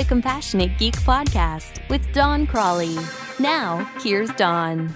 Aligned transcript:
the 0.00 0.06
Compassionate 0.06 0.78
Geek 0.78 0.96
podcast 1.00 1.86
with 1.90 2.10
Don 2.14 2.46
Crawley. 2.46 2.96
Now, 3.38 3.84
here's 4.02 4.30
Don. 4.30 4.88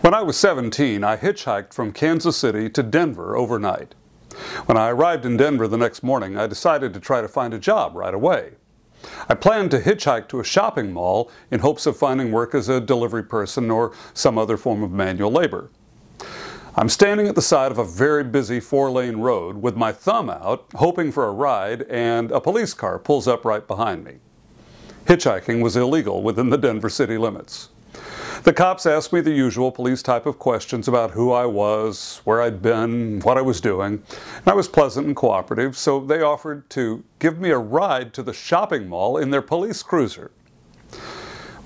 When 0.00 0.14
I 0.14 0.22
was 0.22 0.36
17, 0.36 1.02
I 1.02 1.16
hitchhiked 1.16 1.74
from 1.74 1.92
Kansas 1.92 2.36
City 2.36 2.70
to 2.70 2.84
Denver 2.84 3.36
overnight. 3.36 3.96
When 4.66 4.78
I 4.78 4.90
arrived 4.90 5.26
in 5.26 5.36
Denver 5.36 5.66
the 5.66 5.76
next 5.76 6.04
morning, 6.04 6.36
I 6.36 6.46
decided 6.46 6.94
to 6.94 7.00
try 7.00 7.20
to 7.20 7.26
find 7.26 7.52
a 7.52 7.58
job 7.58 7.96
right 7.96 8.14
away. 8.14 8.52
I 9.28 9.34
planned 9.34 9.72
to 9.72 9.80
hitchhike 9.80 10.28
to 10.28 10.38
a 10.38 10.44
shopping 10.44 10.92
mall 10.92 11.28
in 11.50 11.58
hopes 11.58 11.84
of 11.86 11.96
finding 11.96 12.30
work 12.30 12.54
as 12.54 12.68
a 12.68 12.80
delivery 12.80 13.24
person 13.24 13.72
or 13.72 13.92
some 14.14 14.38
other 14.38 14.56
form 14.56 14.84
of 14.84 14.92
manual 14.92 15.32
labor. 15.32 15.68
I'm 16.74 16.88
standing 16.88 17.28
at 17.28 17.34
the 17.34 17.42
side 17.42 17.70
of 17.70 17.76
a 17.76 17.84
very 17.84 18.24
busy 18.24 18.58
four 18.58 18.90
lane 18.90 19.18
road 19.18 19.58
with 19.58 19.76
my 19.76 19.92
thumb 19.92 20.30
out, 20.30 20.64
hoping 20.76 21.12
for 21.12 21.26
a 21.26 21.30
ride, 21.30 21.82
and 21.82 22.30
a 22.30 22.40
police 22.40 22.72
car 22.72 22.98
pulls 22.98 23.28
up 23.28 23.44
right 23.44 23.66
behind 23.68 24.04
me. 24.04 24.20
Hitchhiking 25.04 25.60
was 25.60 25.76
illegal 25.76 26.22
within 26.22 26.48
the 26.48 26.56
Denver 26.56 26.88
city 26.88 27.18
limits. 27.18 27.68
The 28.44 28.54
cops 28.54 28.86
asked 28.86 29.12
me 29.12 29.20
the 29.20 29.32
usual 29.32 29.70
police 29.70 30.02
type 30.02 30.24
of 30.24 30.38
questions 30.38 30.88
about 30.88 31.10
who 31.10 31.30
I 31.30 31.44
was, 31.44 32.22
where 32.24 32.40
I'd 32.40 32.62
been, 32.62 33.20
what 33.20 33.36
I 33.36 33.42
was 33.42 33.60
doing. 33.60 34.02
And 34.38 34.46
I 34.46 34.54
was 34.54 34.66
pleasant 34.66 35.06
and 35.06 35.14
cooperative, 35.14 35.76
so 35.76 36.00
they 36.00 36.22
offered 36.22 36.70
to 36.70 37.04
give 37.18 37.38
me 37.38 37.50
a 37.50 37.58
ride 37.58 38.14
to 38.14 38.22
the 38.22 38.32
shopping 38.32 38.88
mall 38.88 39.18
in 39.18 39.28
their 39.28 39.42
police 39.42 39.82
cruiser. 39.82 40.30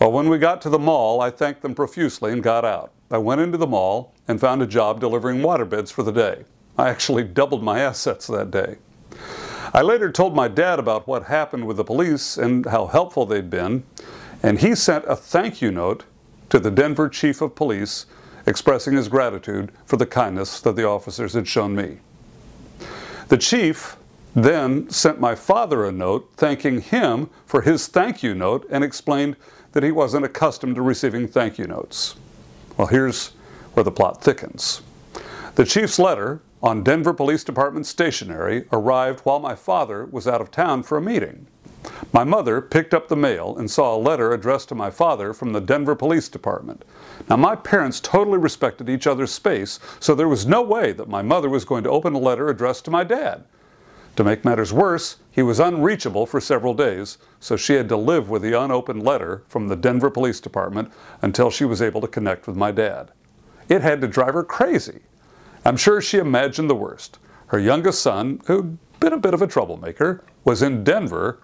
Well, 0.01 0.11
when 0.11 0.29
we 0.29 0.39
got 0.39 0.61
to 0.63 0.69
the 0.69 0.81
mall, 0.81 1.21
I 1.21 1.31
thanked 1.31 1.63
them 1.63 1.77
profusely 1.77 2.33
and 2.33 2.43
got 2.43 2.65
out. 2.65 2.91
I 3.09 3.19
went 3.19 3.41
into 3.41 3.57
the 3.57 3.69
mall 3.69 4.13
and 4.29 4.41
found 4.41 4.63
a 4.63 4.67
job 4.67 5.01
delivering 5.01 5.39
waterbeds 5.39 5.93
for 5.93 6.03
the 6.03 6.13
day. 6.13 6.45
I 6.79 6.89
actually 6.89 7.25
doubled 7.25 7.63
my 7.63 7.81
assets 7.81 8.27
that 8.27 8.51
day. 8.51 8.77
I 9.73 9.83
later 9.83 10.11
told 10.11 10.35
my 10.35 10.49
dad 10.49 10.79
about 10.79 11.07
what 11.07 11.25
happened 11.25 11.67
with 11.67 11.77
the 11.77 11.85
police 11.85 12.37
and 12.37 12.67
how 12.67 12.87
helpful 12.87 13.27
they'd 13.27 13.51
been, 13.51 13.85
and 14.43 14.59
he 14.59 14.75
sent 14.75 15.05
a 15.07 15.17
thank 15.17 15.61
you 15.61 15.71
note 15.71 16.05
to 16.51 16.59
the 16.59 16.71
Denver 16.71 17.09
Chief 17.09 17.41
of 17.41 17.55
Police 17.55 18.07
expressing 18.47 18.95
his 18.95 19.09
gratitude 19.09 19.73
for 19.85 19.97
the 19.97 20.07
kindness 20.07 20.61
that 20.61 20.77
the 20.77 20.87
officers 20.87 21.35
had 21.35 21.49
shown 21.49 21.75
me. 21.75 21.99
The 23.29 23.37
chief 23.37 23.97
then 24.35 24.89
sent 24.89 25.19
my 25.19 25.35
father 25.35 25.85
a 25.85 25.91
note 25.91 26.31
thanking 26.37 26.81
him 26.81 27.29
for 27.45 27.63
his 27.63 27.89
thank 27.89 28.23
you 28.23 28.35
note 28.35 28.67
and 28.71 28.85
explained 28.85 29.37
that 29.73 29.83
he 29.83 29.91
wasn't 29.91 30.25
accustomed 30.25 30.77
to 30.77 30.83
receiving 30.83 31.27
thank 31.27 31.59
you 31.59 31.67
notes. 31.67 32.15
Well, 32.77 32.87
here's 32.87 33.33
where 33.77 33.85
the 33.85 33.91
plot 33.91 34.23
thickens. 34.23 34.81
The 35.57 35.67
chief's 35.67 35.99
letter 35.99 36.41
on 36.63 36.83
Denver 36.83 37.13
Police 37.13 37.45
Department 37.45 37.85
stationery 37.87 38.65
arrived 38.73 39.21
while 39.21 39.39
my 39.39 39.55
father 39.55 40.07
was 40.07 40.27
out 40.27 40.41
of 40.41 40.51
town 40.51 40.83
for 40.83 40.97
a 40.97 41.03
meeting. 41.03 41.47
My 42.11 42.25
mother 42.25 42.63
picked 42.63 42.95
up 42.95 43.09
the 43.09 43.17
mail 43.17 43.55
and 43.59 43.71
saw 43.71 43.95
a 43.95 44.01
letter 44.01 44.33
addressed 44.33 44.71
to 44.71 44.75
my 44.75 44.91
father 44.91 45.35
from 45.35 45.53
the 45.53 45.61
Denver 45.61 45.95
Police 45.95 46.31
Department. 46.31 46.87
Now, 47.29 47.37
my 47.37 47.55
parents 47.55 48.01
totally 48.01 48.39
respected 48.39 48.89
each 48.89 49.07
other's 49.07 49.31
space, 49.31 49.79
so 50.01 50.15
there 50.15 50.27
was 50.27 50.47
no 50.47 50.63
way 50.63 50.93
that 50.93 51.11
my 51.11 51.21
mother 51.21 51.51
was 51.51 51.67
going 51.67 51.85
to 51.85 51.91
open 51.91 52.15
a 52.15 52.19
letter 52.19 52.49
addressed 52.49 52.87
to 52.87 52.91
my 52.91 53.05
dad. 53.05 53.45
To 54.17 54.25
make 54.25 54.43
matters 54.43 54.73
worse, 54.73 55.17
he 55.31 55.43
was 55.43 55.61
unreachable 55.61 56.25
for 56.25 56.41
several 56.41 56.73
days, 56.73 57.19
so 57.41 57.59
she 57.59 57.75
had 57.75 57.91
to 57.91 57.97
live 57.99 58.31
with 58.31 58.41
the 58.41 58.59
unopened 58.59 59.03
letter 59.03 59.43
from 59.49 59.69
the 59.69 59.77
Denver 59.77 60.09
Police 60.09 60.41
Department 60.41 60.91
until 61.21 61.51
she 61.51 61.67
was 61.67 61.83
able 61.83 62.01
to 62.01 62.09
connect 62.09 62.47
with 62.47 62.57
my 62.57 62.73
dad. 62.73 63.11
It 63.69 63.83
had 63.83 64.01
to 64.01 64.09
drive 64.09 64.35
her 64.35 64.45
crazy. 64.45 65.01
I'm 65.65 65.77
sure 65.77 66.01
she 66.01 66.19
imagined 66.19 66.71
the 66.71 66.75
worst. 66.75 67.19
Her 67.49 67.59
youngest 67.59 68.01
son, 68.01 68.41
who'd 68.47 68.79
been 69.01 69.13
a 69.13 69.19
bit 69.19 69.35
of 69.35 69.43
a 69.43 69.47
troublemaker, 69.47 70.23
was 70.45 70.63
in 70.63 70.85
Denver, 70.85 71.41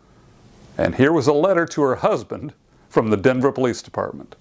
and 0.79 0.95
here 0.95 1.13
was 1.13 1.27
a 1.27 1.33
letter 1.33 1.67
to 1.67 1.83
her 1.83 1.97
husband 1.97 2.53
from 2.89 3.11
the 3.11 3.17
Denver 3.17 3.53
Police 3.53 3.83
Department. 3.83 4.37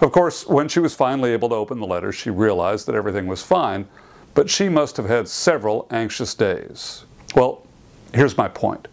Of 0.00 0.12
course, 0.12 0.46
when 0.46 0.68
she 0.68 0.80
was 0.80 0.94
finally 0.94 1.30
able 1.32 1.48
to 1.50 1.54
open 1.54 1.80
the 1.80 1.86
letter, 1.86 2.12
she 2.12 2.30
realized 2.30 2.86
that 2.86 2.94
everything 2.94 3.26
was 3.26 3.42
fine, 3.42 3.86
but 4.34 4.50
she 4.50 4.68
must 4.68 4.96
have 4.96 5.06
had 5.06 5.28
several 5.28 5.86
anxious 5.90 6.34
days. 6.34 7.04
Well, 7.34 7.66
here's 8.12 8.36
my 8.36 8.48
point. 8.48 8.88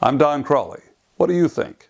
I'm 0.00 0.16
Don 0.16 0.42
Crawley. 0.42 0.80
What 1.18 1.26
do 1.26 1.34
you 1.34 1.46
think? 1.46 1.89